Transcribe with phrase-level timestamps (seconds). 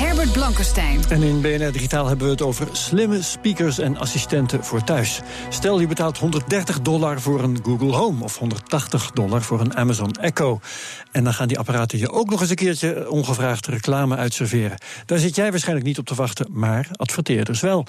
[0.00, 1.00] Herbert Blankenstein.
[1.08, 5.20] En in BNR Digitaal hebben we het over slimme speakers en assistenten voor thuis.
[5.48, 10.12] Stel je betaalt 130 dollar voor een Google Home of 180 dollar voor een Amazon
[10.12, 10.60] Echo.
[11.12, 14.78] En dan gaan die apparaten je ook nog eens een keertje ongevraagd reclame uitserveren.
[15.06, 17.86] Daar zit jij waarschijnlijk niet op te wachten, maar adverteerders wel.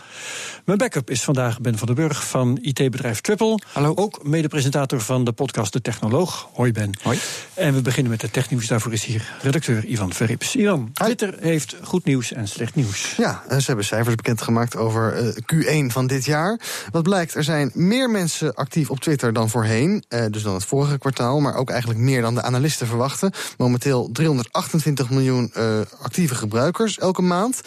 [0.65, 3.59] Mijn backup is vandaag Ben van den Burg van IT-bedrijf Triple.
[3.71, 3.93] Hallo.
[3.95, 6.49] Ook mede-presentator van de podcast De Technoloog.
[6.53, 6.91] Hoi Ben.
[7.01, 7.19] Hoi.
[7.53, 8.67] En we beginnen met de technieuws.
[8.67, 10.55] Daarvoor is hier redacteur Ivan Verrips.
[10.55, 13.15] Ivan, Twitter heeft goed nieuws en slecht nieuws.
[13.17, 16.59] Ja, ze hebben cijfers bekendgemaakt over eh, Q1 van dit jaar.
[16.91, 20.03] Wat blijkt, er zijn meer mensen actief op Twitter dan voorheen.
[20.07, 23.31] eh, dus dan het vorige kwartaal, maar ook eigenlijk meer dan de analisten verwachten.
[23.57, 27.61] Momenteel 328 miljoen eh, actieve gebruikers elke maand.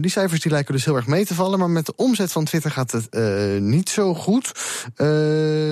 [0.00, 1.58] Die cijfers die lijken dus heel erg mee te vallen.
[1.58, 3.14] Maar met de omzet van Twitter gaat het
[3.60, 4.52] niet zo goed.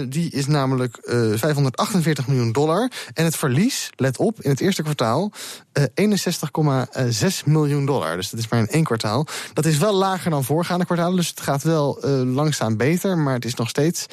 [0.08, 2.90] Die is namelijk eh 548 miljoen dollar.
[3.14, 5.32] En het verlies, let op, in het eerste kwartaal
[5.72, 7.93] eh 61,6 miljoen dollar.
[8.00, 9.26] Dus dat is maar in één kwartaal.
[9.52, 11.16] Dat is wel lager dan voorgaande kwartalen.
[11.16, 13.18] Dus het gaat wel eh, langzaam beter.
[13.18, 14.06] Maar het is nog steeds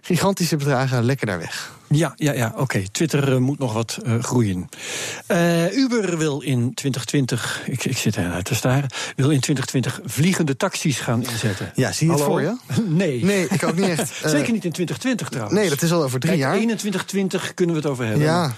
[0.00, 1.76] gigantische bedragen lekker daar weg.
[1.88, 2.82] Ja, ja, ja, oké.
[2.92, 4.68] Twitter eh, moet nog wat eh, groeien.
[5.72, 11.00] Uber wil in 2020, ik, ik zit er te staren, wil in 2020 vliegende taxis
[11.00, 11.72] gaan inzetten.
[11.74, 12.56] Ja, zie je het voor je?
[12.86, 13.24] Nee.
[13.24, 14.12] Nee, ik ook niet echt.
[14.36, 15.58] Zeker niet in 2020 trouwens.
[15.60, 16.54] Nee, dat is al over drie Kijk, jaar.
[16.54, 18.22] 21, 20 kunnen we het over hebben.
[18.22, 18.54] Ja,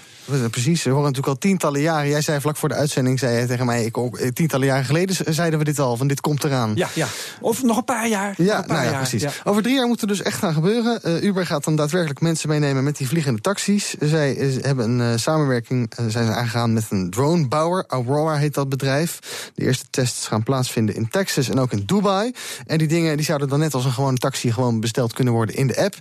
[0.50, 0.82] precies.
[0.82, 2.08] We horen natuurlijk al tientallen jaren.
[2.08, 3.84] Jij zei vlak voor de uitzending zei jij tegen mij...
[3.84, 6.72] Ik, ook, eh, tientallen jaren geleden zeiden we dit al, van dit komt eraan.
[6.74, 7.06] Ja, ja.
[7.40, 8.34] Of nog een paar jaar.
[8.36, 9.00] Ja, een paar nou ja, jaar.
[9.00, 9.22] precies.
[9.22, 9.30] Ja.
[9.44, 11.02] Over drie jaar moet er dus echt gaan gebeuren.
[11.02, 13.94] Eh, Uber gaat dan daadwerkelijk mensen meenemen met die vliegende taxis.
[14.00, 17.84] Zij eh, hebben een samenwerking, zijn ze aangegaan met een dronebouwer.
[17.86, 19.18] Aurora heet dat bedrijf.
[19.54, 22.32] De eerste tests gaan plaatsvinden in Texas en ook in Dubai.
[22.66, 25.54] En die dingen die zouden dan net als een gewone taxi gewoon besteld kunnen worden
[25.54, 25.94] in de app.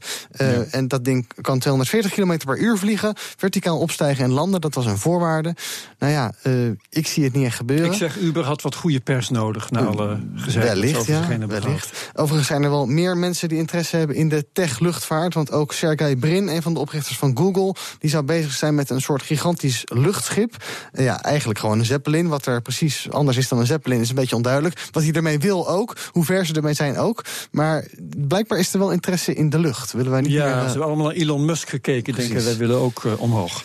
[0.71, 4.61] En dat ding kan 240 km per uur vliegen, verticaal opstijgen en landen.
[4.61, 5.55] Dat was een voorwaarde.
[5.99, 7.85] Nou ja, eh, ik zie het niet echt gebeuren.
[7.85, 11.47] Ik zeg, Uber had wat goede pers nodig na alle dat ze Wellicht, ja.
[11.47, 12.11] Wellicht.
[12.13, 15.33] Overigens zijn er wel meer mensen die interesse hebben in de tech-luchtvaart.
[15.33, 17.75] Want ook Sergey Brin, een van de oprichters van Google...
[17.99, 20.55] die zou bezig zijn met een soort gigantisch luchtschip.
[20.91, 22.27] Eh, Ja, eigenlijk gewoon een Zeppelin.
[22.27, 24.87] Wat er precies anders is dan een Zeppelin is een beetje onduidelijk.
[24.91, 25.97] Wat hij ermee wil ook.
[26.11, 27.25] Hoe ver ze ermee zijn ook.
[27.51, 27.87] Maar
[28.17, 29.91] blijkbaar is er wel interesse in de lucht.
[29.91, 30.39] Willen wij niet meer...
[30.39, 32.15] Ja, eh, ze hebben allemaal naar Elon Musk gekeken.
[32.15, 33.63] Denken, wij willen ook eh, omhoog.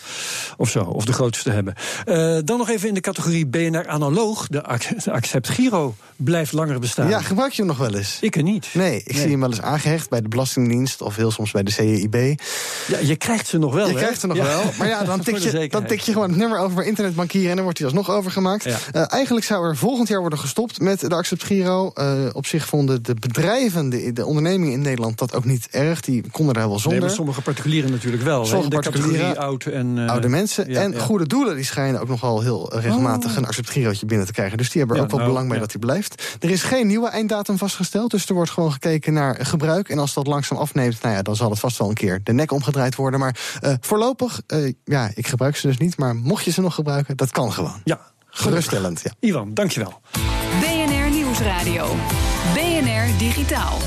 [0.56, 1.74] Of zo, of de grootste hebben.
[2.04, 4.46] Eh, dan nog even in de categorie BNR Analoog.
[4.46, 4.62] De,
[5.04, 7.08] de Accept Giro blijft langer bestaan.
[7.08, 8.18] ja, gebruik je hem nog wel eens?
[8.20, 8.68] Ik er niet.
[8.72, 11.02] Nee, ik zie hem wel eens aangehecht bij de Belastingdienst...
[11.02, 12.14] of heel soms bij de CEIB.
[12.88, 13.98] Ja, je krijgt ze nog wel, Je hè?
[13.98, 14.44] krijgt er nog Ja.
[14.44, 14.62] wel.
[14.78, 17.48] Maar ja, dan tik, je, dan tik je gewoon het nummer over bij internetbankieren...
[17.48, 18.64] en dan wordt hij alsnog overgemaakt.
[18.64, 18.76] Ja.
[18.92, 21.90] Eh, eigenlijk zou er volgend jaar worden gestopt met de Accept Giro.
[21.94, 25.18] Eh, op zich vonden de bedrijven, de, de ondernemingen in Nederland...
[25.18, 26.00] dat ook niet erg.
[26.00, 27.00] Die konden daar wel Nee, zonder.
[27.00, 28.44] maar sommige particulieren natuurlijk wel.
[28.44, 29.98] Sommige de particulieren, oud en...
[29.98, 33.70] eh, Oude mensen ja, en goede doelen die schijnen ook nogal heel regelmatig een accept
[33.70, 34.58] girootje binnen te krijgen.
[34.58, 36.03] Dus die hebben er ook wel nou, belang bij dat die blijft.
[36.40, 39.88] Er is geen nieuwe einddatum vastgesteld, dus er wordt gewoon gekeken naar gebruik.
[39.88, 42.32] En als dat langzaam afneemt, nou ja, dan zal het vast wel een keer de
[42.32, 43.20] nek omgedraaid worden.
[43.20, 45.96] Maar eh, voorlopig, eh, ja, ik gebruik ze dus niet.
[45.96, 47.80] Maar mocht je ze nog gebruiken, dat kan gewoon.
[47.84, 48.00] Ja,
[48.36, 49.12] Geruststellend, ja.
[49.20, 50.00] Ivan, dankjewel.
[50.60, 51.96] BNR Nieuwsradio.
[52.54, 53.78] BNR Digitaal.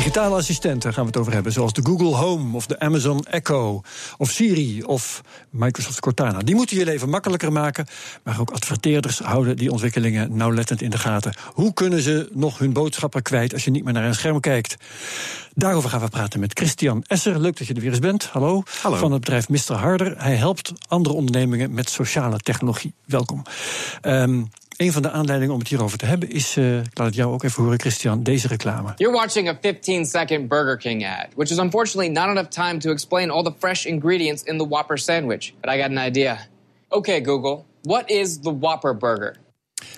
[0.00, 3.82] Digitale assistenten gaan we het over hebben, zoals de Google Home of de Amazon Echo
[4.18, 6.38] of Siri of Microsoft Cortana.
[6.38, 7.86] Die moeten je leven makkelijker maken,
[8.24, 11.34] maar ook adverteerders houden die ontwikkelingen nauwlettend in de gaten.
[11.52, 14.76] Hoe kunnen ze nog hun boodschappen kwijt als je niet meer naar een scherm kijkt?
[15.54, 17.40] Daarover gaan we praten met Christian Esser.
[17.40, 18.24] Leuk dat je er weer eens bent.
[18.24, 18.62] Hallo.
[18.82, 18.96] Hallo.
[18.96, 19.74] Van het bedrijf Mr.
[19.74, 20.14] Harder.
[20.22, 22.94] Hij helpt andere ondernemingen met sociale technologie.
[23.04, 23.42] Welkom.
[24.00, 24.42] Ehm,
[24.80, 27.32] een van de aanleidingen om het hierover te hebben is, eh, ik laat het jou
[27.32, 28.92] ook even horen, Christian, deze reclame.
[28.96, 32.90] You're watching a 15 second Burger King ad, which is unfortunately not enough time to
[32.90, 35.54] explain all the fresh ingredients in the Whopper sandwich.
[35.60, 36.38] But I got an idea.
[36.88, 39.36] Okay, Google, what is the Whopper burger?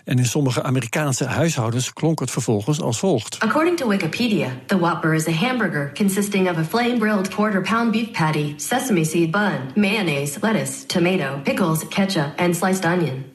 [0.05, 3.39] En in sommige Amerikaanse huishoudens klonk het vervolgens als volgt.
[3.39, 7.93] According to Wikipedia, the Whopper is a hamburger consisting of a flame grilled quarter pound
[7.93, 13.32] beef patty, sesame seed bun, mayonnaise, lettuce, tomato, pickles, ketchup, and sliced onion.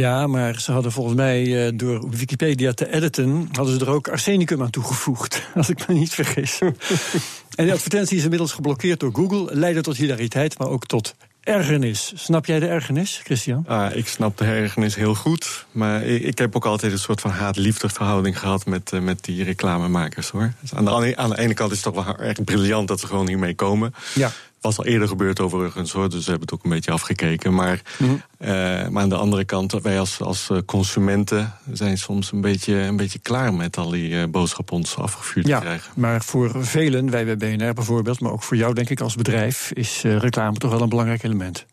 [0.00, 3.48] Ja, maar ze hadden volgens mij eh, door Wikipedia te editen...
[3.52, 6.58] hadden ze er ook arsenicum aan toegevoegd, als ik me niet vergis.
[7.54, 9.54] en de advertentie is inmiddels geblokkeerd door Google...
[9.54, 12.12] leidde tot hilariteit, maar ook tot ergernis.
[12.14, 13.64] Snap jij de ergernis, Christian?
[13.66, 15.66] Ah, ik snap de ergernis heel goed.
[15.70, 19.44] Maar ik, ik heb ook altijd een soort van haat-liefdesverhouding gehad met, uh, met die
[19.44, 20.52] reclamemakers hoor.
[20.60, 23.06] Dus aan, de, aan de ene kant is het toch wel echt briljant dat ze
[23.06, 23.94] gewoon hiermee komen.
[24.14, 27.54] Ja was al eerder gebeurd overigens hoor, dus we hebben het ook een beetje afgekeken.
[27.54, 28.22] Maar, mm -hmm.
[28.38, 28.48] uh,
[28.88, 33.18] maar aan de andere kant, wij als, als consumenten zijn soms een beetje, een beetje
[33.18, 35.92] klaar met al die uh, boodschappen ons afgevuurd ja, te krijgen.
[35.94, 39.70] Maar voor velen, wij bij BNR bijvoorbeeld, maar ook voor jou denk ik als bedrijf,
[39.72, 41.66] is reclame toch wel een belangrijk element.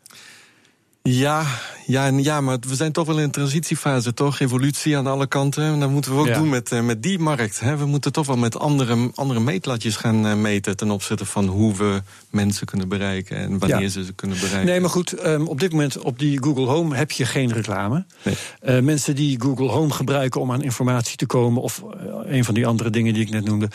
[1.02, 1.46] Ja,
[1.86, 4.40] ja, ja, maar we zijn toch wel in een transitiefase, toch?
[4.40, 5.64] Evolutie aan alle kanten.
[5.64, 6.38] En dat moeten we ook ja.
[6.38, 7.60] doen met, uh, met die markt.
[7.60, 7.78] Hè?
[7.78, 10.78] We moeten toch wel met andere, andere meetlatjes gaan uh, meten...
[10.78, 13.38] ten opzichte van hoe we mensen kunnen bereiken...
[13.38, 13.88] en wanneer ja.
[13.88, 14.66] ze ze kunnen bereiken.
[14.66, 18.06] Nee, maar goed, um, op dit moment op die Google Home heb je geen reclame.
[18.24, 18.36] Nee.
[18.62, 21.62] Uh, mensen die Google Home gebruiken om aan informatie te komen...
[21.62, 21.84] of
[22.26, 23.70] een van die andere dingen die ik net noemde...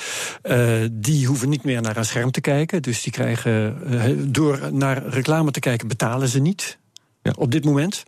[0.92, 2.82] die hoeven niet meer naar een scherm te kijken.
[2.82, 3.76] Dus die krijgen,
[4.32, 6.78] door naar reclame te kijken, betalen ze niet...
[7.22, 7.32] Ja.
[7.36, 8.02] Op dit moment.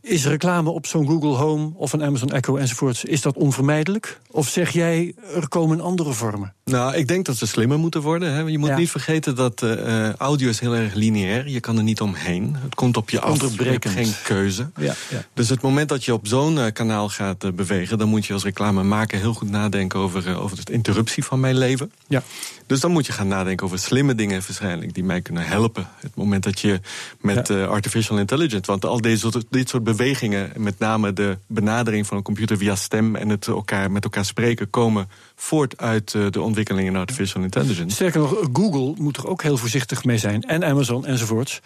[0.00, 4.20] Is reclame op zo'n Google Home of een Amazon Echo enzovoorts, is dat onvermijdelijk?
[4.30, 6.54] Of zeg jij, er komen andere vormen?
[6.64, 8.32] Nou, ik denk dat ze slimmer moeten worden.
[8.32, 8.40] Hè.
[8.40, 8.76] Je moet Ja.
[8.76, 11.48] niet vergeten dat uh, audio is heel erg lineair.
[11.48, 12.56] Je kan er niet omheen.
[12.60, 13.54] Het komt op je af.
[13.56, 14.70] Je hebt geen keuze.
[14.76, 14.94] Ja.
[15.34, 17.98] Dus het moment dat je op zo'n eh, kanaal gaat eh, bewegen...
[17.98, 21.58] dan moet je als reclamemaker heel goed nadenken over, eh, over de interruptie van mijn
[21.58, 21.92] leven.
[22.08, 22.22] Ja.
[22.66, 24.94] Dus dan moet je gaan nadenken over slimme dingen waarschijnlijk...
[24.94, 25.88] die mij kunnen helpen.
[26.00, 26.80] Het moment dat je
[27.20, 28.49] met eh, artificial intelligence...
[28.66, 30.52] want al deze, dit soort bewegingen...
[30.56, 33.16] met name de benadering van een computer via stem...
[33.16, 37.94] en het elkaar, met elkaar spreken komen voort uit eh, de ontwikkeling in artificial intelligence.
[37.94, 40.42] Sterker nog, Google moet er ook heel voorzichtig mee zijn.
[40.42, 41.60] En Amazon enzovoorts.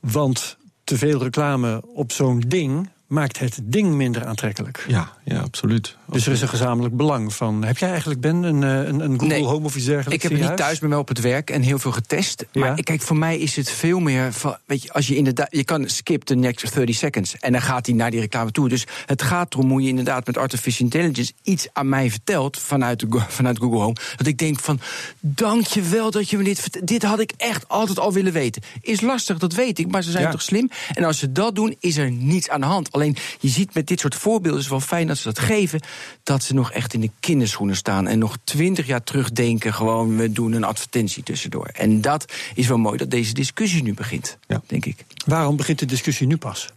[0.00, 4.84] Want te veel reclame op zo'n ding maakt het ding minder aantrekkelijk.
[4.88, 5.96] Ja, ja, absoluut.
[6.06, 7.64] Dus er is een gezamenlijk belang van.
[7.64, 9.44] Heb jij eigenlijk, Ben, een, eh, een, een Google Nee.
[9.44, 10.14] Home of iets dergelijks?
[10.14, 10.60] Ik heb het niet huis?
[10.60, 12.44] thuis bij mij op het werk en heel veel getest.
[12.52, 12.60] Ja.
[12.60, 14.56] Maar kijk, voor mij is het veel meer van.
[14.66, 15.46] Weet je, als je inderdaad.
[15.50, 17.36] Je kan skip the next 30 seconds.
[17.38, 18.68] En dan gaat hij naar die reclame toe.
[18.68, 22.58] Dus het gaat erom hoe je inderdaad met artificial intelligence iets aan mij vertelt.
[22.58, 23.96] vanuit, vanuit Google Home.
[24.16, 24.80] Dat ik denk van.
[25.20, 26.86] Dank je wel dat je me dit vertelt.
[26.86, 28.62] Dit had ik echt altijd al willen weten.
[28.80, 29.90] Is lastig, dat weet ik.
[29.90, 30.30] Maar ze zijn Ja.
[30.30, 30.70] toch slim.
[30.94, 32.92] En als ze dat doen, is er niets aan de hand.
[32.92, 34.60] Alleen je ziet met dit soort voorbeelden.
[34.60, 35.80] is wel fijn dat ze dat geven.
[36.22, 38.06] Dat ze nog echt in de kinderschoenen staan.
[38.06, 39.74] En nog twintig jaar terugdenken.
[39.74, 41.66] Gewoon, we doen een advertentie tussendoor.
[41.66, 44.38] En dat is wel mooi dat deze discussie nu begint.
[44.46, 44.62] Ja.
[44.66, 45.04] Denk ik.
[45.26, 46.68] Waarom begint de discussie nu pas?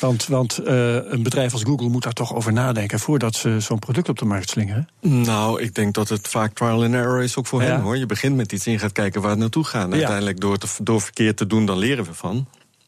[0.00, 3.78] Want, want eh, een bedrijf als Google moet daar toch over nadenken voordat ze zo'n
[3.78, 4.88] product op de markt slingeren.
[5.00, 7.68] Nou, ik denk dat het vaak trial and error is ook voor Ja.
[7.68, 7.96] hen hoor.
[7.96, 9.88] Je begint met iets en je gaat kijken waar het naartoe gaat.
[9.88, 9.92] Ja.
[9.96, 12.46] Uiteindelijk door, te, door verkeerd te doen, dan leren we van.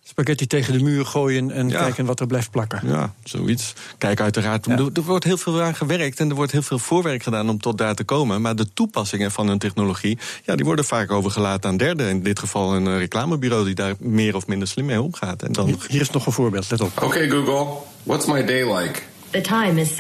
[0.09, 1.81] Spaghetti tegen de muur gooien en Ja.
[1.83, 2.81] kijken wat er blijft plakken.
[2.85, 3.73] Ja, zoiets.
[3.99, 4.73] Kijk, uiteraard, Ja.
[4.79, 6.21] er, er wordt heel veel aan gewerkt...
[6.21, 8.41] en er wordt heel veel voorwerk gedaan om tot daar te komen.
[8.43, 10.19] Maar de toepassingen van een technologie...
[10.45, 12.09] Ja, die worden vaak overgelaten aan derden.
[12.09, 15.43] In dit geval een eh, reclamebureau die daar meer of minder slim mee omgaat.
[15.43, 17.03] En dan Hier is nog een voorbeeld, let op.
[17.03, 17.67] Okay, Google,
[18.03, 19.01] what's my day like?
[19.31, 19.97] The time is 7:44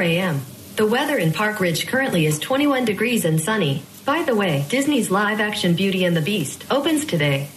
[0.00, 0.34] a.m.
[0.74, 3.82] The weather in Park Ridge currently is 21 degrees and sunny.
[4.04, 7.48] By the way, Disney's live-action Beauty and the Beast opens today.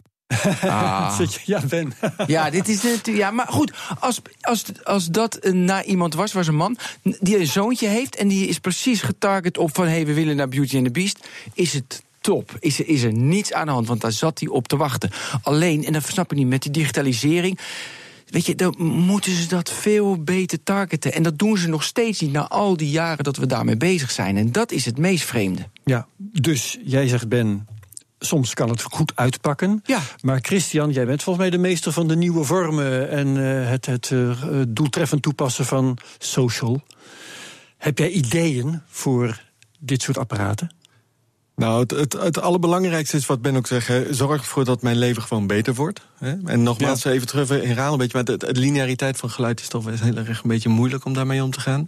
[0.61, 1.19] Ah.
[1.45, 1.93] Ja, Ben.
[2.27, 3.17] Ja, dit is natuurlijk.
[3.17, 6.77] Ja, maar goed, als, als, als dat na iemand was, was een man
[7.19, 10.35] die een zoontje heeft en die is precies getarget op van hé, hey, we willen
[10.35, 12.55] naar Beauty and the Beast, is het top.
[12.59, 15.09] Is, er- is er niets aan de hand, want daar zat hij op te wachten.
[15.41, 17.59] Alleen, en dat snap ik niet, met die digitalisering.
[18.27, 21.13] Weet je, dan moeten ze dat veel beter targeten.
[21.13, 24.11] En dat doen ze nog steeds niet na al die jaren dat we daarmee bezig
[24.11, 24.37] zijn.
[24.37, 25.69] En dat is het meest vreemde.
[25.83, 27.67] Ja, dus jij zegt Ben,
[28.25, 29.81] soms kan het goed uitpakken.
[29.85, 29.99] Ja.
[30.21, 33.85] Maar Christian, jij bent volgens mij de meester van de nieuwe vormen en eh, het,
[33.85, 34.31] het eh,
[34.67, 36.81] doeltreffend toepassen van social.
[37.77, 39.41] Heb jij ideeën voor
[39.79, 40.71] dit soort apparaten?
[41.55, 43.87] Nou, het, het, het allerbelangrijkste is wat Ben ook zegt.
[43.87, 46.01] hè, Zorg ervoor dat mijn leven gewoon beter wordt.
[46.17, 46.35] Hè?
[46.45, 48.17] En nogmaals, even terug herhalen een beetje.
[48.17, 51.05] Maar de, de lineariteit van geluid is toch wel eens heel erg een beetje moeilijk
[51.05, 51.85] om daarmee om te gaan.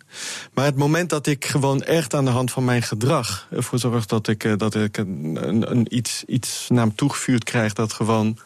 [0.54, 4.06] Maar het moment dat ik gewoon echt aan de hand van mijn gedrag ervoor zorg
[4.06, 7.94] dat ik, eh, dat ik een, een, een iets, iets naar hem toegevuurd krijg dat
[7.94, 8.38] gewoon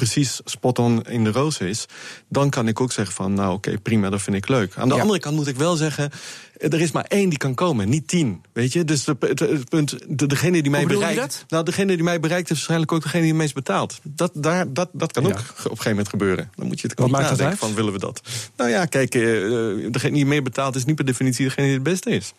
[0.00, 1.86] precies spot-on in de roos is,
[2.28, 4.76] dan kan ik ook zeggen van, nou oké, prima, dat vind ik leuk.
[4.76, 5.00] Aan de Ja.
[5.00, 6.10] andere kant moet ik wel zeggen,
[6.58, 8.40] er is maar één die kan komen, niet tien.
[8.52, 12.02] Weet je, dus de, het, het punt, de, degene die mij bereikt, nou degene die
[12.04, 14.00] mij bereikt is waarschijnlijk ook degene die het meest betaalt.
[14.02, 15.28] Dat, daar, dat, dat kan Ja.
[15.28, 16.50] ook op een gegeven moment gebeuren.
[16.54, 18.20] Dan moet je het dat nadenken van, willen we dat?
[18.56, 21.74] Nou ja, kijk, eh, eh, degene die meer betaalt is niet per definitie degene die
[21.74, 22.32] het beste is.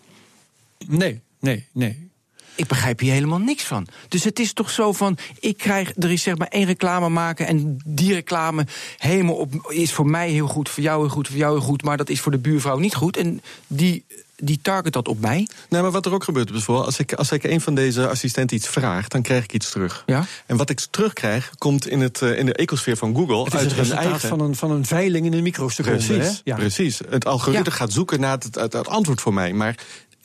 [0.88, 2.10] Nee, nee, nee.
[2.56, 3.88] Ik begrijp hier helemaal niks van.
[4.08, 7.48] Dus het is toch zo van, ik krijg, er is zeg maar één reclame maken...
[7.48, 8.66] en die reclame
[8.98, 11.84] helemaal op, is voor mij heel goed, voor jou heel goed, voor jou heel goed...
[11.84, 13.18] maar dat is voor de buurvrouw niet goed.
[13.18, 14.04] En die
[14.44, 15.48] die target dat op mij.
[15.70, 18.58] Nee, maar wat er ook gebeurt bijvoorbeeld, als ik, als ik een van deze assistenten
[18.58, 20.04] iets vraag, dan krijg ik iets terug.
[20.06, 20.26] Ja?
[20.46, 23.54] En wat ik terugkrijg, komt in, het, eh, in de ecosfeer van Google Het is
[23.54, 24.30] uit het hun resultaat eigen.
[24.30, 26.04] van een, van een veiling in een microseconde.
[26.04, 26.18] hè?
[26.18, 26.56] Precies, Ja.
[26.56, 27.00] precies.
[27.10, 27.76] Het algoritme Ja.
[27.76, 29.54] gaat zoeken naar het, het, het antwoord voor mij.
[29.54, 29.76] Maar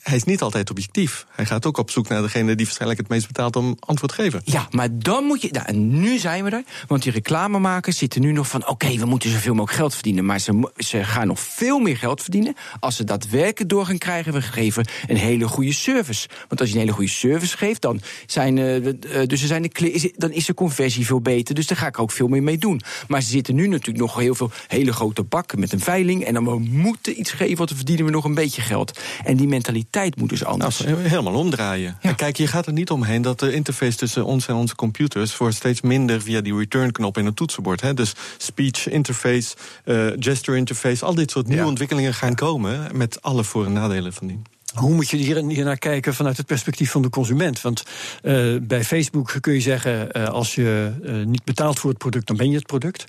[0.07, 1.25] hij is niet altijd objectief.
[1.31, 4.21] Hij gaat ook op zoek naar degene die waarschijnlijk het meest betaalt om antwoord te
[4.21, 4.41] geven.
[4.43, 5.49] Ja, maar dan moet je.
[5.51, 6.63] Nou, en nu zijn we er.
[6.87, 8.67] Want die reclamemakers zitten nu nog van.
[8.67, 10.25] Oké, we moeten zoveel mogelijk geld verdienen.
[10.25, 12.55] Maar ze, ze gaan nog veel meer geld verdienen.
[12.79, 14.33] als ze daadwerkelijk door gaan krijgen.
[14.33, 16.27] We geven een hele goede service.
[16.47, 17.81] Want als je een hele goede service geeft.
[17.81, 18.93] dan, zijn, eh, eh,
[19.27, 21.55] dus er zijn de, dan is de conversie veel beter.
[21.55, 22.81] Dus daar ga ik ook veel meer mee doen.
[23.07, 26.23] Maar ze zitten nu natuurlijk nog heel veel hele grote bakken met een veiling.
[26.23, 28.99] En dan we moeten iets geven, want dan verdienen we nog een beetje geld.
[29.23, 30.77] En die mentaliteit moet dus Nou, anders.
[30.79, 31.97] he- helemaal omdraaien.
[32.01, 32.09] Ja.
[32.09, 35.37] En kijk, je gaat er niet omheen dat de interface tussen ons en onze computers
[35.37, 37.81] wordt steeds minder via die return-knop in het toetsenbord.
[37.81, 37.93] Hè.
[37.93, 41.67] Dus speech interface, eh, gesture interface, al dit soort nieuwe Ja.
[41.69, 44.41] ontwikkelingen gaan komen met alle voor- en nadelen van die.
[44.73, 47.61] Hoe moet je hier, hier naar kijken vanuit het perspectief van de consument?
[47.61, 47.83] Want
[48.21, 50.91] eh, bij Facebook kun je zeggen: eh, als je
[51.25, 53.05] niet betaalt voor het product, dan ben je het product.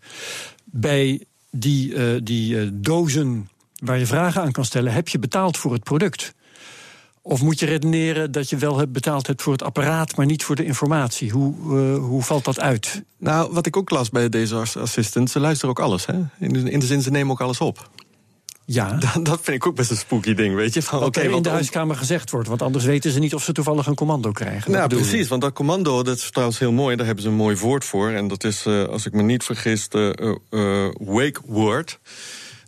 [0.64, 5.82] Bij die, die dozen waar je vragen aan kan stellen, heb je betaald voor het
[5.84, 6.34] product?
[7.28, 10.44] Of moet je redeneren dat je wel hebt betaald hebt voor het apparaat, maar niet
[10.44, 11.30] voor de informatie?
[11.30, 13.02] Hoe, eh, hoe valt dat uit?
[13.18, 16.06] Nou, wat ik ook las bij deze ass- assistant, ze luisteren ook alles.
[16.06, 16.14] Hè?
[16.38, 17.90] In, de, in de zin, ze nemen ook alles op.
[18.64, 20.82] Ja, Dat, dat vind ik ook best een spooky ding, weet je.
[20.82, 22.48] Van, wat oké, er in de huiskamer gezegd wordt.
[22.48, 24.70] Want anders weten ze niet of ze toevallig een commando krijgen.
[24.70, 24.96] Nou, je.
[24.96, 26.96] precies, want dat commando, dat is trouwens heel mooi.
[26.96, 28.10] Daar hebben ze een mooi woord voor.
[28.10, 31.98] En dat is, eh, als ik me niet vergis, de eh, wake word.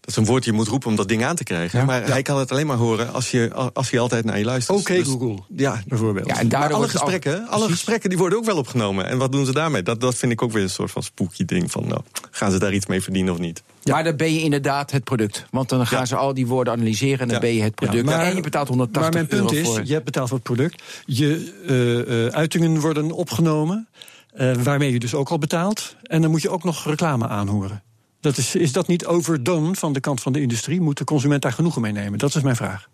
[0.01, 1.79] Dat is een woord die je moet roepen om dat ding aan te krijgen.
[1.79, 1.85] Ja.
[1.85, 4.79] maar hij kan het alleen maar horen als je, als hij altijd naar je luistert.
[4.79, 5.39] Oké, Dus- Google.
[5.57, 6.27] Ja, Bijvoorbeeld.
[6.27, 9.07] Ja, en maar daardoor alle al- gesprekken, alle gesprekken die worden ook wel opgenomen.
[9.07, 9.83] En wat doen ze daarmee?
[9.83, 11.71] Dat, dat vind ik ook weer een soort van spooky ding.
[11.71, 13.63] Van, nou, gaan ze daar iets mee verdienen of niet?
[13.85, 15.47] Maar dan ben je inderdaad het product.
[15.51, 16.05] Want dan gaan Ja.
[16.07, 17.41] ze al die woorden analyseren en dan Ja.
[17.43, 18.09] ben je het product.
[18.09, 19.81] Ja, maar- en je betaalt 180 Maar mijn punt is, voor.
[19.85, 20.83] je hebt betaald voor het product.
[21.07, 23.89] Je eh, eh, uitingen worden opgenomen,
[24.35, 25.97] eh, waarmee je dus ook al betaalt.
[26.03, 27.83] En dan moet je ook nog reclame aanhoren.
[28.21, 30.81] Dat is, is dat niet overdone van de kant van de industrie?
[30.81, 32.19] Moet de consument daar genoegen mee nemen?
[32.19, 32.89] Dat is mijn vraag.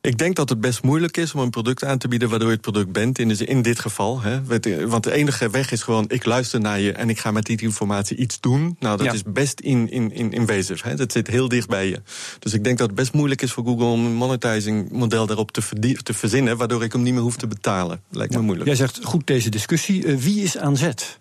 [0.00, 2.54] Ik denk dat het best moeilijk is om een product aan te bieden waardoor je
[2.54, 3.18] het product bent.
[3.18, 4.20] In, de, in dit geval.
[4.20, 4.42] Hè.
[4.44, 7.46] Weet- Want de enige weg is gewoon: ik luister naar je en ik ga met
[7.46, 8.76] die informatie iets doen.
[8.78, 9.12] Nou, dat Ja.
[9.12, 10.48] is best in, in, in.
[10.82, 10.94] Hè.
[10.94, 12.02] Dat zit heel dicht bij je.
[12.38, 15.52] Dus ik denk dat het best moeilijk is voor Google om een monetizing model daarop
[15.52, 15.62] te,
[16.02, 16.56] te verzinnen.
[16.56, 18.02] Waardoor ik hem niet meer hoef te betalen.
[18.10, 18.66] Lijkt me moeilijk.
[18.68, 20.06] Jij zegt goed deze discussie.
[20.06, 21.18] Eh, wie is aan zet?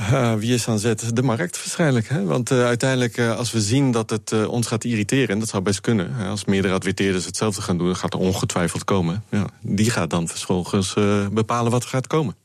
[0.00, 1.16] Uh, wie is aan zet?
[1.16, 2.08] De markt waarschijnlijk.
[2.08, 2.24] Hè?
[2.24, 5.28] Want uh, uiteindelijk, uh, als we zien dat het uh, ons gaat irriteren...
[5.28, 6.28] en dat zou best kunnen, hè?
[6.28, 7.86] als meerdere adverteerders hetzelfde gaan doen...
[7.86, 9.24] dan gaat er ongetwijfeld komen.
[9.30, 12.36] Ja, die gaat dan vervolgens uh, bepalen wat er gaat komen.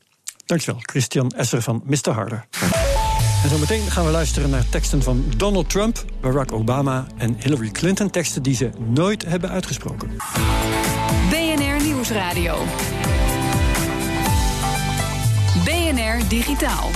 [0.46, 2.10] Dankjewel, Christian Esser van Mr.
[2.10, 2.46] Harder.
[3.42, 8.10] En zometeen gaan we luisteren naar teksten van Donald Trump, Barack Obama en Hillary Clinton.
[8.10, 10.10] Teksten die ze nooit hebben uitgesproken.
[11.30, 12.58] BNR Nieuwsradio.
[15.64, 16.90] BNR Digitaal.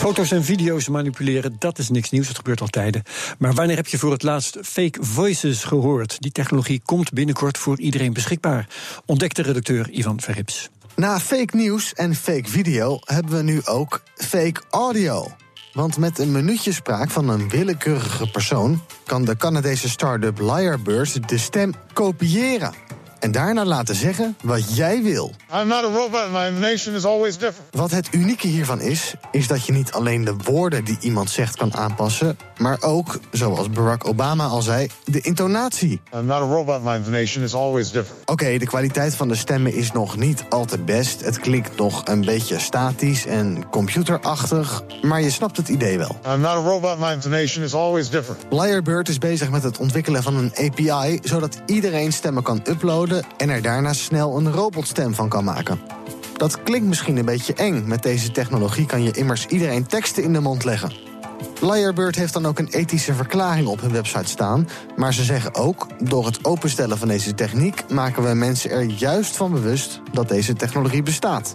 [0.00, 3.02] Foto's en video's manipuleren, dat is niks nieuws, het gebeurt al tijden.
[3.38, 6.20] Maar wanneer heb je voor het laatst fake voices gehoord?
[6.20, 8.68] Die technologie komt binnenkort voor iedereen beschikbaar,
[9.06, 10.68] ontdekte redacteur Ivan Verrips.
[10.96, 15.32] Na fake nieuws en fake video hebben we nu ook fake audio.
[15.72, 20.36] Want met een minuutjespraak van een willekeurige persoon kan de Canadese start-up
[21.26, 22.89] de stem kopiëren.
[23.20, 25.32] En daarna laten zeggen wat jij wil.
[25.54, 26.32] I'm not a robot.
[26.32, 27.68] My nation is always different.
[27.70, 31.56] Wat het unieke hiervan is, is dat je niet alleen de woorden die iemand zegt
[31.56, 36.00] kan aanpassen, maar ook, zoals Barack Obama al zei, de intonatie.
[36.14, 36.84] I'm not a robot.
[36.84, 38.20] My nation is always different.
[38.20, 41.24] Oké, okay, de kwaliteit van de stemmen is nog niet al te best.
[41.24, 46.16] Het klinkt nog een beetje statisch en computerachtig, maar je snapt het idee wel.
[46.26, 46.98] I'm not a robot.
[46.98, 48.40] My nation is always different.
[48.50, 53.48] Lyrebird is bezig met het ontwikkelen van een API, zodat iedereen stemmen kan uploaden en
[53.48, 55.80] er daarna snel een robotstem van kan maken.
[56.36, 57.84] Dat klinkt misschien een beetje eng.
[57.86, 60.92] Met deze technologie kan je immers iedereen teksten in de mond leggen.
[61.60, 64.68] Lyrebird heeft dan ook een ethische verklaring op hun website staan.
[64.96, 69.36] Maar ze zeggen ook: door het openstellen van deze techniek maken we mensen er juist
[69.36, 71.52] van bewust dat deze technologie bestaat.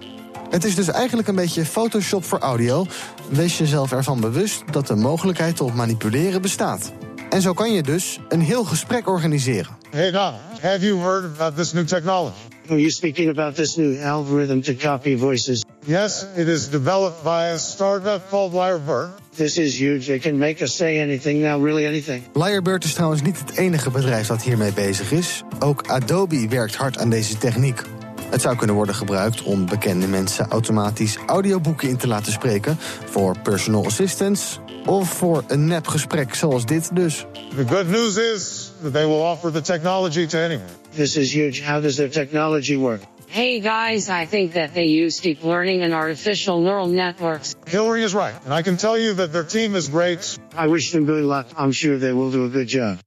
[0.50, 2.85] Het is dus eigenlijk een beetje Photoshop voor audio.
[3.29, 6.91] Wees jezelf ervan bewust dat de mogelijkheid tot manipuleren bestaat.
[7.29, 9.75] En zo kan je dus een heel gesprek organiseren.
[9.95, 12.35] Hey, Donna, have you heard about this new technology?
[12.69, 15.63] Are you speaking about this new algorithm to copy voices?
[15.87, 19.11] Yes, it is developed by a startup called Lyrebird.
[19.37, 20.07] This is huge.
[20.07, 22.23] They can make us say anything now, really anything.
[22.33, 25.43] Lyrebird is trouwens niet het enige bedrijf dat hiermee bezig is.
[25.59, 27.81] Ook Adobe werkt hard aan deze techniek.
[28.29, 32.77] Het zou kunnen worden gebruikt om bekende mensen automatisch audioboeken in te laten spreken.
[33.05, 37.25] Voor personal assistants of voor een nepgesprek zoals dit dus.
[37.55, 40.70] The good news is that they will offer the technology to anyone.
[40.96, 41.63] This is huge.
[41.63, 43.01] How does their technology work?
[43.27, 47.55] Hey guys, I think that they use deep learning and artificial neural networks.
[47.63, 50.38] Hillary is right, and I can tell you that their team is great.
[50.58, 51.48] I wish them good luck.
[51.58, 52.98] I'm sure they will do a good job.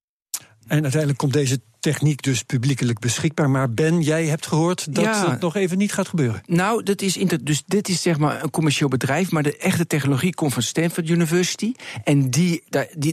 [0.67, 3.51] En uiteindelijk komt deze techniek dus publiekelijk beschikbaar.
[3.51, 5.31] Maar Ben, jij hebt gehoord dat Ja.
[5.31, 6.43] het nog even niet gaat gebeuren.
[6.47, 10.35] Nou, dat is dus dit is zeg maar een commercieel bedrijf, maar de echte technologie
[10.35, 11.73] komt van Stanford University.
[12.05, 12.65] En die,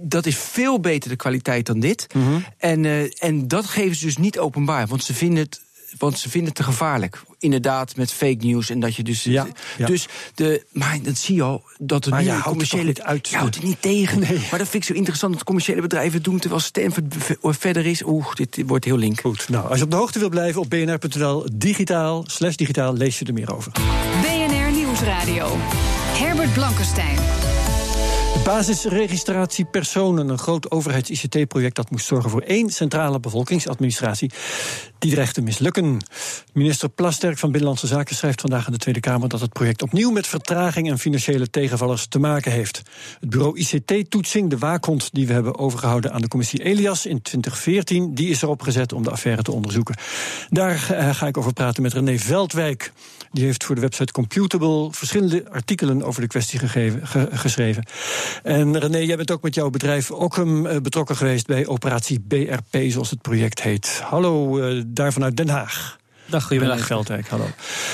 [0.03, 2.07] dat is veel beter de kwaliteit dan dit.
[2.57, 5.63] en, eh, en dat geven ze dus niet openbaar, want ze vinden het.
[5.98, 7.22] Want ze vinden het te gevaarlijk.
[7.39, 8.70] Inderdaad, met fake news.
[8.70, 9.24] En dat je dus.
[9.24, 9.86] Ja, ja.
[9.86, 11.63] dus de, maar dat zie je al.
[11.77, 12.84] Dat er Maar nu het commerciële.
[12.84, 13.27] niet uit?
[13.30, 14.20] Je houdt het niet tegen.
[14.20, 16.39] Maar dat vind ik zo interessant dat commerciële bedrijven het doen.
[16.39, 18.04] Terwijl Stanford verder is.
[18.06, 19.20] Oeh, dit wordt heel link.
[19.22, 23.20] Goed, nou, als je op de hoogte wil blijven op bnr.nl digitaal, slash digitaal, lees
[23.20, 23.72] je er meer over.
[24.22, 25.58] BNR Nieuwsradio.
[26.18, 27.18] Herbert Blankenstein.
[28.44, 34.32] Basisregistratie personen, een groot overheids-ICT-project dat moest zorgen voor één centrale bevolkingsadministratie.
[35.00, 35.98] Die dreigt te mislukken.
[36.54, 40.12] Minister Plasterk van Binnenlandse Zaken schrijft vandaag aan de Tweede Kamer dat het project opnieuw
[40.12, 42.82] met vertraging en financiële tegenvallers te maken heeft.
[43.20, 48.13] Het bureau ICT-toetsing, de waakhond die we hebben overgehouden aan de commissie Elias in 2014,
[48.15, 49.96] die is erop gezet om de affaire te onderzoeken.
[50.50, 52.92] Daar eh, ga ik over praten met René Veldwijk.
[53.32, 57.86] Die heeft voor de website Computable verschillende artikelen over de kwestie gegeven, ge- geschreven.
[58.44, 62.91] En René, jij bent ook met jouw bedrijf Ockham eh, betrokken geweest bij operatie BRP,
[62.91, 64.01] zoals het project heet.
[64.03, 65.98] Hallo, eh, daar vanuit Den Haag.
[66.25, 66.86] Dag, goedemiddag.
[66.86, 67.46] Veldwijk, hallo.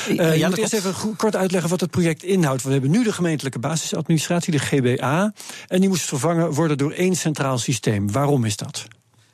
[0.07, 2.63] Eh, Eh, je ja, moet eerst even kort uitleggen wat het project inhoudt.
[2.63, 5.33] We hebben nu de gemeentelijke basisadministratie, de GBA.
[5.67, 8.11] En die moest vervangen worden door één centraal systeem.
[8.11, 8.87] Waarom is dat?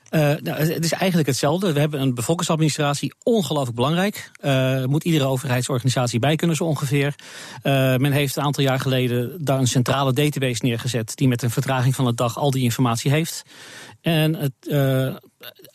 [0.09, 1.73] Eh, nou, het is eigenlijk hetzelfde.
[1.73, 4.31] We hebben een bevolkingsadministratie, ongelooflijk belangrijk.
[4.39, 7.15] Eh moet iedere overheidsorganisatie bij kunnen zo ongeveer.
[7.61, 11.15] Eh, men heeft een aantal jaar geleden daar een centrale database neergezet...
[11.15, 13.43] die met een vertraging van de dag al die informatie heeft.
[14.01, 14.53] En het,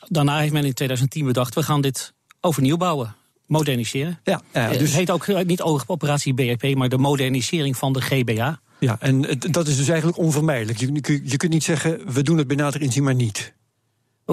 [0.08, 1.54] daarna heeft men in 2010 bedacht...
[1.54, 3.14] we gaan dit overnieuw bouwen,
[3.46, 4.20] moderniseren.
[4.24, 8.60] Ja, ja, dus- Het heet ook niet operatie BRP, maar de modernisering van de GBA.
[8.78, 10.78] Ja, en dat is dus eigenlijk onvermijdelijk.
[10.78, 13.54] Je, je, je kunt niet zeggen, we doen het bij nader inzien, maar niet.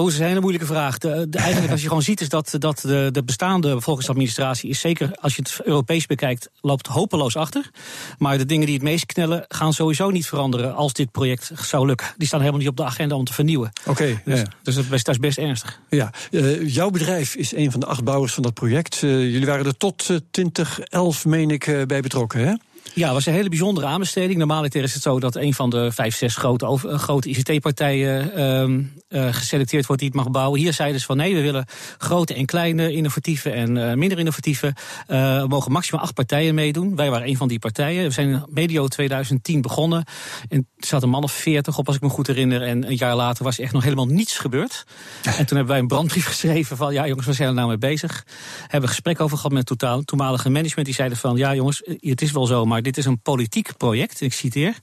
[0.00, 0.98] Oh, dat is een hele moeilijke vraag.
[0.98, 4.80] De, de- eigenlijk, als je gewoon ziet, is dat, dat de, de bestaande bevolkingsadministratie is
[4.80, 7.70] zeker, als je het Europees bekijkt, loopt hopeloos achter.
[8.18, 11.86] Maar de dingen die het meest knellen, gaan sowieso niet veranderen als dit project zou
[11.86, 12.06] lukken.
[12.16, 13.70] Die staan helemaal niet op de agenda om te vernieuwen.
[13.86, 14.44] Oké, Dus, ja.
[14.62, 15.80] dus dat, is best, dat is best ernstig.
[15.88, 18.94] Ja, eh, jouw bedrijf is een van de acht bouwers van dat project.
[19.02, 22.54] Eh, jullie waren er tot eh, 2011, meen ik, eh, bij betrokken, hè?
[22.94, 24.38] Ja, het was een hele bijzondere aanbesteding.
[24.38, 28.82] Normaliter is het zo dat een van de vijf, zes grote, eh, grote ICT-partijen ehm,
[29.08, 30.60] eh, geselecteerd wordt die het mag bouwen.
[30.60, 31.66] Hier zeiden ze van nee, we willen
[31.98, 34.74] grote en kleine, innovatieve en eh, minder innovatieve.
[35.06, 36.96] Er mogen maximaal acht partijen meedoen.
[36.96, 38.04] Wij waren een van die partijen.
[38.04, 40.04] We zijn medio 2010 begonnen.
[40.48, 42.62] En er zat een man of veertig op, als ik me goed herinner.
[42.62, 44.84] En een jaar later was er echt nog helemaal niets gebeurd.
[45.22, 47.78] En toen hebben wij een brandbrief geschreven van ja jongens, we zijn er nou mee
[47.78, 48.24] bezig.
[48.60, 50.86] Hebben een gesprek over gehad met totaal, toenmalige management.
[50.86, 54.20] Die zeiden van ja jongens, het is wel zo, maar dit is een politiek project.
[54.20, 54.74] Ik citeer.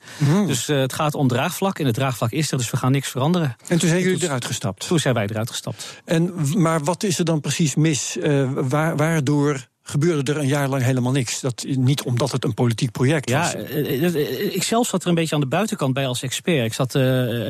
[0.45, 3.09] Dus eh, het gaat om draagvlak en het draagvlak is er, dus we gaan niks
[3.09, 3.55] veranderen.
[3.67, 4.87] En toen zijn jullie eruit gestapt.
[4.87, 6.01] Toen zijn wij eruit gestapt.
[6.05, 8.17] En, maar wat is er dan precies mis?
[8.53, 11.39] Waar, waardoor gebeurde er een jaar lang helemaal niks?
[11.39, 13.51] Dat, niet omdat het een politiek project was.
[13.51, 16.21] Ja, eh, eh, eh, ik zelf zat er een beetje aan de buitenkant bij als
[16.23, 16.65] expert.
[16.65, 16.95] Ik, zat,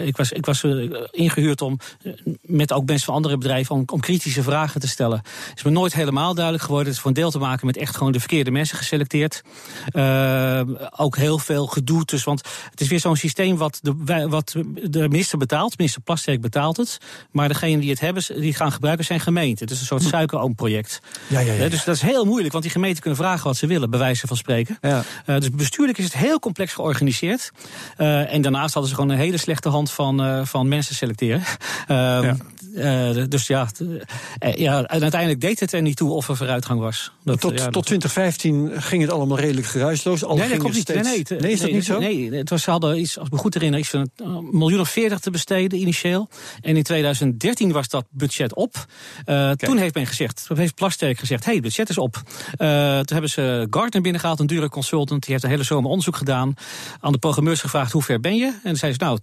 [0.05, 1.79] ik was, ik was eh, ingehuurd om
[2.41, 5.17] met ook mensen van andere bedrijven om, om kritische vragen te stellen.
[5.49, 6.87] Het is me nooit helemaal duidelijk geworden.
[6.87, 9.41] Het is voor een deel te maken met echt gewoon de verkeerde mensen geselecteerd.
[10.97, 12.05] Ook heel veel gedoe.
[12.05, 15.77] Dus, want het is weer zo'n systeem wat de, wat de minister betaalt.
[15.77, 16.97] Minister Plasterk betaalt het.
[17.31, 19.65] Maar degene die het hebben, die gaan gebruiken, zijn gemeenten.
[19.65, 20.99] Het is een soort suikeroompproject.
[21.27, 23.57] Ja, ja, ja, Eh, Dus dat is heel moeilijk, want die gemeenten kunnen vragen wat
[23.57, 24.77] ze willen, bij wijze van spreken.
[24.81, 25.03] Ja.
[25.25, 27.51] Eh, dus bestuurlijk is het heel complex georganiseerd.
[27.97, 31.43] Eh, en daarnaast hadden ze gewoon een hele slechte hand van, eh, van mensen selecteren.
[31.87, 32.35] Ehm,
[32.75, 33.67] eh, dus ja,
[34.39, 37.11] eh, ja, en uiteindelijk deed het er niet toe of er vooruitgang was.
[37.23, 40.23] Dat, tot, ja, tot 2015 ging het allemaal redelijk geruisloos.
[40.23, 40.87] Al nee, dat er niet.
[40.87, 41.99] Nee, steeds- nee, nee, is dat niet zo?
[41.99, 44.79] Nee, het was, ze hadden iets, als ik me goed herinner, iets van een miljoen
[44.79, 46.29] of veertig te besteden initieel.
[46.61, 48.85] En in 2013 was dat budget op.
[49.25, 52.21] Eh, toen heeft men gezegd, toen heeft Plasterk gezegd, hey, het budget is op.
[52.57, 55.21] Eh, toen hebben ze Gartner binnengehaald, een dure consultant.
[55.21, 56.53] Die heeft een hele zomer onderzoek gedaan.
[56.99, 58.45] Aan de programmeurs gevraagd, hoe ver ben je?
[58.45, 59.19] En dan zei ze, nou,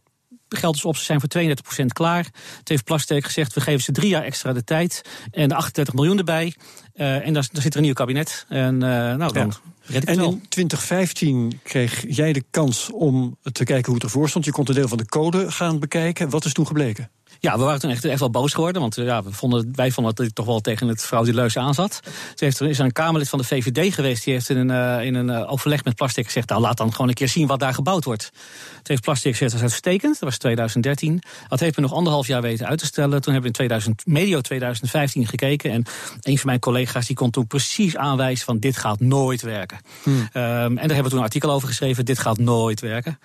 [0.56, 1.42] geld is op, ze zijn voor
[1.82, 2.22] 32% klaar.
[2.22, 5.02] Toen heeft Plasterk gezegd, we geven ze drie jaar extra de tijd.
[5.30, 6.54] En de 38 miljoen erbij.
[6.94, 8.46] Uh, en daar, daar, zit er een nieuw kabinet.
[8.48, 9.54] En uh, nou, dan
[9.86, 10.00] ja.
[10.00, 14.44] En in 2015 kreeg jij de kans om te kijken hoe het ervoor stond.
[14.44, 16.30] Je kon een deel van de code gaan bekijken.
[16.30, 17.10] Wat is toen gebleken?
[17.44, 18.80] Ja, we waren toen echt, echt wel boos geworden.
[18.80, 22.00] Want ja, we vonden, wij vonden dat hij toch wel tegen het frauduleus aanzat.
[22.34, 24.24] Ze heeft, er is een Kamerlid van de VVD geweest.
[24.24, 26.48] Die heeft in een, uh, in een uh, overleg met Plastic gezegd...
[26.48, 28.30] nou, laat dan gewoon een keer zien wat daar gebouwd wordt.
[28.32, 30.12] Toen heeft Plastic gezegd, dat is uitstekend.
[30.12, 31.22] Dat was 2013.
[31.48, 33.20] Dat heeft me nog anderhalf jaar weten uit te stellen.
[33.20, 35.70] Toen hebben we in 2000, medio 2015 gekeken.
[35.70, 35.84] En
[36.20, 38.44] een van mijn collega's die kon toen precies aanwijzen...
[38.44, 39.78] van dit gaat nooit werken.
[40.02, 40.14] Hmm.
[40.14, 42.04] Um, en daar hebben we toen een artikel over geschreven.
[42.04, 43.18] Dit gaat nooit werken.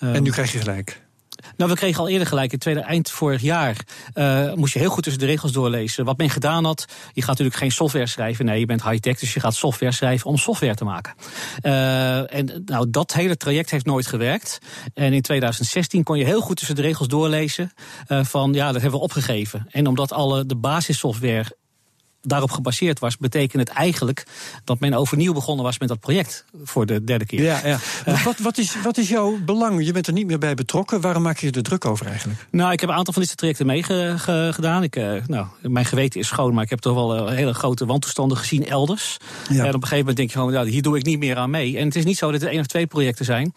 [0.00, 1.04] Um, en nu krijg je gelijk.
[1.56, 3.76] Nou, we kregen al eerder gelijk, in tweede, eind vorig jaar
[4.14, 6.04] uh, moest je heel goed tussen de regels doorlezen.
[6.04, 8.44] Wat men gedaan had, je gaat natuurlijk geen software schrijven.
[8.44, 11.14] Nee, je bent high-tech, dus je gaat software schrijven om software te maken.
[11.62, 14.58] Uh, en nou, dat hele traject heeft nooit gewerkt.
[14.94, 17.72] En in 2016 kon je heel goed tussen de regels doorlezen
[18.08, 19.66] uh, van ja, dat hebben we opgegeven.
[19.70, 21.56] En omdat alle de basissoftware
[22.26, 24.26] daarop gebaseerd was, betekent het eigenlijk
[24.64, 27.42] dat men overnieuw begonnen was met dat project voor de derde keer.
[27.42, 27.78] Ja, ja.
[28.08, 29.84] Uh, wat, wat, is, wat is jouw belang?
[29.84, 31.00] Je bent er niet meer bij betrokken.
[31.00, 32.46] Waarom maak je er druk over eigenlijk?
[32.50, 34.82] Nou, ik heb een aantal van deze trajecten meegedaan.
[34.82, 38.36] Ik, uh, nou, mijn geweten is schoon, maar ik heb toch wel hele grote wantoestanden
[38.36, 39.16] gezien elders.
[39.48, 39.64] Ja.
[39.64, 41.50] En op een gegeven moment denk je gewoon, nou, hier doe ik niet meer aan
[41.50, 41.78] mee.
[41.78, 43.54] En het is niet zo dat er één of twee projecten zijn,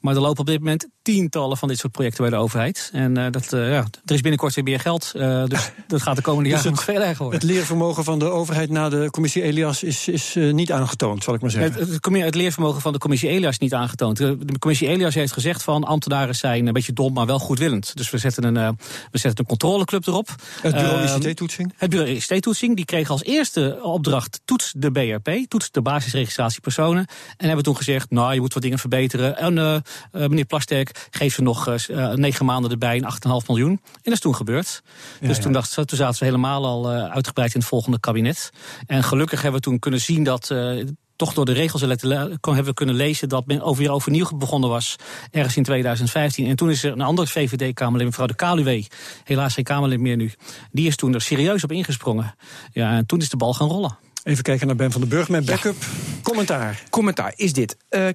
[0.00, 2.90] maar er lopen op dit moment tientallen van dit soort projecten bij de overheid.
[2.92, 5.12] En uh, dat, ja, er is binnenkort weer meer geld,
[5.48, 7.40] dus dat gaat de komende jaren dus nog veel erger worden.
[7.40, 11.24] Het leervermogen van van de overheid na de commissie Elias is, is uh, niet aangetoond,
[11.24, 11.72] zal ik maar zeggen.
[11.72, 14.16] Het, het, het, leervermogen van de commissie Elias is niet aangetoond.
[14.16, 17.96] De commissie Elias heeft gezegd van ambtenaren zijn een beetje dom, maar wel goedwillend.
[17.96, 18.68] Dus we zetten een, uh,
[19.10, 20.28] we zetten een controleclub erop.
[20.60, 21.74] Het bureau uh, ICT-toetsing?
[21.76, 27.06] Het bureau ICT-toetsing, die kreeg als eerste opdracht toets de BRP, toets de basisregistratie personen.
[27.36, 29.36] En hebben toen gezegd, nou je moet wat dingen verbeteren.
[29.36, 29.76] En uh,
[30.12, 31.76] meneer Plasterk, geef ze nog
[32.14, 33.70] negen maanden erbij en 8,5 miljoen.
[33.70, 34.82] En dat is toen gebeurd.
[35.20, 35.42] Ja, dus ja.
[35.42, 38.50] Toen, dacht, toen zaten ze helemaal al uitgebreid in het volgende kabinet.
[38.86, 40.50] En gelukkig hebben we toen kunnen zien dat.
[40.50, 40.86] Uh,
[41.16, 44.96] toch door de regels hebben we kunnen lezen dat men over, weer overnieuw begonnen was.
[45.30, 46.46] Ergens in 2015.
[46.46, 48.84] En toen is er een andere VVD-Kamerlid, mevrouw de Kaluwe.
[49.24, 50.32] Helaas geen Kamerlid meer nu.
[50.70, 52.34] Die is toen er serieus op ingesprongen.
[52.72, 53.98] Ja, en toen is de bal gaan rollen.
[54.22, 55.76] Even kijken naar Ben van den Burg met backup.
[55.80, 55.86] Ja.
[56.22, 56.82] Commentaar.
[56.90, 57.76] Commentaar is dit.
[57.90, 58.08] Uh,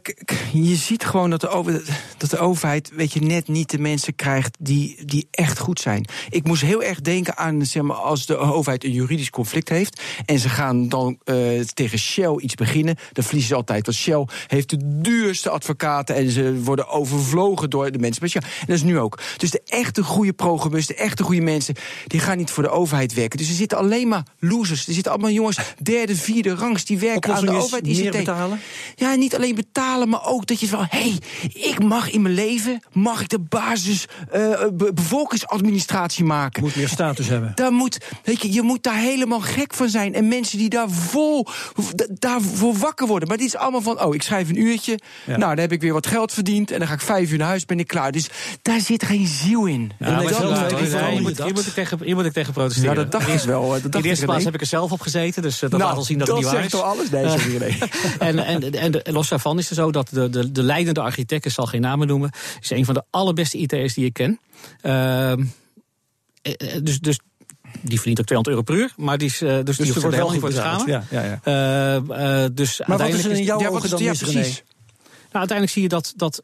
[0.54, 1.82] je ziet gewoon dat de, over,
[2.18, 6.06] dat de overheid weet je, net niet de mensen krijgt die, die echt goed zijn.
[6.30, 10.02] Ik moest heel erg denken aan zeg maar, als de overheid een juridisch conflict heeft.
[10.26, 12.96] en ze gaan dan uh, tegen Shell iets beginnen.
[13.12, 13.86] dan verliezen ze altijd.
[13.86, 16.16] Want Shell heeft de duurste advocaten.
[16.16, 18.22] en ze worden overvlogen door de mensen.
[18.22, 19.20] Maar ja, en dat is nu ook.
[19.38, 21.76] Dus de echte goede programmeurs, de echte goede mensen.
[22.08, 23.38] die gaan niet voor de overheid werken.
[23.38, 24.88] Dus er zitten alleen maar losers.
[24.88, 27.86] Er zitten allemaal jongens derde, vierde rangs die werken aan de overheid.
[27.86, 28.60] Meer betalen?
[28.96, 30.86] Ja, niet alleen betalen, maar ook dat je van...
[30.90, 31.18] hé, hey,
[31.54, 36.64] ik mag in mijn leven, mag ik de basis uh, be bevolkingsadministratie maken.
[36.64, 37.52] Moet meer status hebben.
[37.56, 40.14] Daar moet, weet je, je moet daar helemaal gek van zijn.
[40.14, 41.48] En mensen die daar vol,
[42.10, 43.28] daarvoor wakker worden.
[43.28, 45.00] Maar dit is allemaal van, oh, ik schrijf een uurtje.
[45.26, 45.38] Ja.
[45.38, 46.72] Nou, dan heb ik weer wat geld verdiend.
[46.72, 48.12] En dan ga ik vijf uur naar huis, ben ik klaar.
[48.12, 48.30] Dus
[48.62, 49.92] daar zit geen ziel in.
[50.00, 52.96] Ja, nou, hier, moet, hier, moet ik tegen, hier moet ik tegen protesteren.
[52.96, 53.70] Ja, dat dacht ik wel.
[53.70, 55.42] Dat in de eerste plaats heb ik er zelf op gezeten.
[55.42, 56.72] Dus dat nou, laat al zien dat, dat het niet waar is.
[56.72, 57.10] Dat alles?
[57.10, 57.78] Nee, sorry, nee.
[58.20, 61.46] en, en, en, en los daarvan is het zo dat de, de, de leidende architect,
[61.46, 64.40] ik zal geen namen noemen, is een van de allerbeste IT'ers die ik ken.
[64.82, 65.34] Uh,
[66.84, 67.20] dus, dus
[67.82, 70.32] die verdient ook 200 euro per uur, maar die is, dus, dus die wordt wel
[70.32, 70.88] niet voor te schamen.
[70.88, 71.98] Ja, ja, ja.
[71.98, 74.64] Uh, uh, dus maar wat is er in jouw ja, ogen dan ja, precies.
[75.32, 76.42] Nou, uiteindelijk zie je dat, dat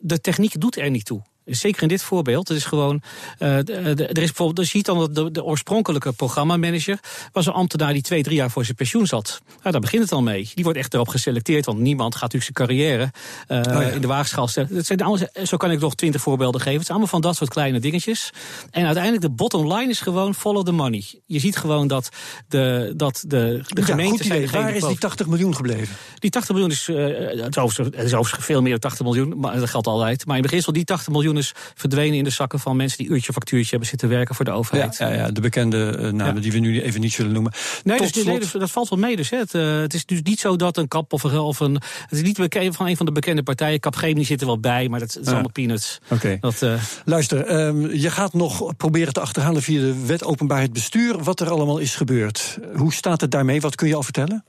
[0.00, 1.22] de techniek doet er niet toe.
[1.46, 2.48] Zeker in dit voorbeeld.
[2.48, 3.02] Het is gewoon.
[3.38, 4.66] Uh, er is bijvoorbeeld.
[4.66, 6.98] Je ziet dan dat de, de oorspronkelijke programmamanager.
[7.32, 9.40] was een ambtenaar die twee, drie jaar voor zijn pensioen zat.
[9.48, 10.50] Nou, daar begint het al mee.
[10.54, 11.66] Die wordt echt erop geselecteerd.
[11.66, 13.12] Want niemand gaat natuurlijk zijn carrière.
[13.48, 13.88] Uh, oh ja.
[13.88, 14.84] in de waagschaal stellen.
[14.84, 16.72] zijn alles, zo kan ik nog twintig voorbeelden geven.
[16.72, 18.30] Het is allemaal van dat soort kleine dingetjes.
[18.70, 21.04] En uiteindelijk de bottom line is gewoon follow the money.
[21.26, 22.08] Je ziet gewoon dat
[22.48, 24.48] de, dat de, de ja, gemeente.
[24.50, 25.96] Waar is die 80 miljoen gebleven?
[26.18, 26.88] Die 80 miljoen is.
[26.88, 29.38] Uh, het, is overigens, het is overigens veel meer dan 80 miljoen.
[29.38, 30.26] Maar dat geldt altijd.
[30.26, 33.32] Maar in beginsel die 80 miljoen is verdwenen in de zakken van mensen die uurtje
[33.32, 34.96] factuurtje hebben zitten werken voor de overheid.
[34.96, 37.52] Ja, ja, ja de bekende uh, namen die we nu even niet zullen noemen.
[37.84, 39.16] Nee, dus, nee dus, dat valt wel mee.
[39.16, 39.38] Dus, hè.
[39.38, 41.38] Het, uh, het, is dus niet zo dat een kap of een.
[41.38, 43.80] Of een het is niet bekend van een van de bekende partijen.
[43.80, 45.98] Capgemini zit er wel bij, maar dat, dat is allemaal peanuts.
[46.10, 46.38] Oké.
[46.40, 46.70] Okay.
[46.70, 51.40] Uh, Luister, um, je gaat nog proberen te achterhalen via de wet openbaarheid bestuur wat
[51.40, 52.58] er allemaal is gebeurd.
[52.74, 53.60] Hoe staat het daarmee?
[53.60, 54.44] Wat kun je al vertellen?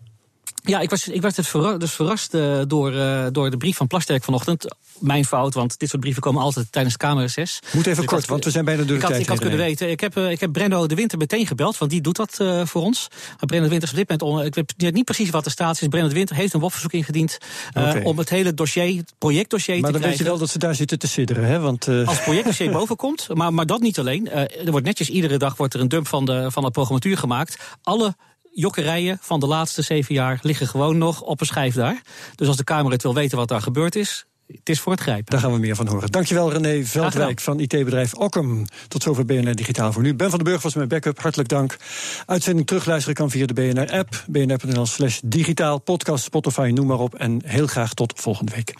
[0.67, 3.77] Ja, ik was, ik was dus verrast, dus verrast uh, door, uh, door de brief
[3.77, 4.75] van Plasterk vanochtend.
[4.99, 7.60] Mijn fout, want dit soort brieven komen altijd tijdens Kamerreces.
[7.71, 9.30] Moet even dus kort, had, want we zijn bijna door de ik had, tijd Ik
[9.30, 9.89] had kunnen weten.
[9.89, 12.82] Ik heb, uh, ik heb Brendo de Winter meteen gebeld, want die doet dat voor
[12.82, 13.08] ons.
[13.10, 14.39] Maar Brendo de Winter is op dit moment...
[14.39, 15.88] On, ik weet niet precies wat de staat is.
[15.88, 17.38] Brendo de Winter heeft een WOP-verzoek ingediend...
[17.69, 18.01] Okay.
[18.01, 20.01] om het hele dossier, het projectdossier maar te krijgen.
[20.01, 21.60] Maar dan weet je wel dat ze daar zitten te sidderen, hè?
[21.60, 24.32] Want, Als het projectdossier boven komt, maar, maar dat niet alleen.
[24.32, 27.58] er wordt netjes iedere dag wordt er een dump van de, van de programmatuur gemaakt.
[27.84, 28.15] Alle
[28.60, 32.02] jokkerijen van de laatste zeven jaar liggen gewoon nog op een schijf daar.
[32.36, 35.02] Dus als de Kamer het wil weten wat daar gebeurd is, het is voor het
[35.02, 35.32] grijpen.
[35.32, 36.12] Daar gaan we meer van horen.
[36.12, 38.65] Dankjewel René Veldwijk van IT-bedrijf Ockham.
[38.88, 40.15] Tot zover BNR Digitaal voor nu.
[40.15, 41.22] Ben van den Burg was mijn backup.
[41.22, 41.78] Hartelijk dank.
[42.26, 44.24] Uitzending terugluisteren kan via de BNR-app.
[44.28, 47.15] bnr.nl slash digitaal, podcast, Spotify, noem maar op.
[47.15, 48.74] En heel graag tot volgende week.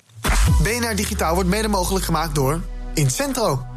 [0.64, 2.62] BNR Digitaal wordt mede mogelijk gemaakt door
[2.94, 3.77] Incentro.